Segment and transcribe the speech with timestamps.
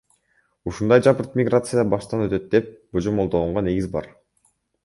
[0.71, 4.13] Ушундай жапырт миграция баштан өтөт деп божомолдогонго негиз бар.